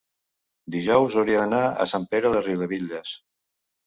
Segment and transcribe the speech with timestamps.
[0.75, 3.13] dijous hauria d'anar a Sant Pere de Riudebitlles.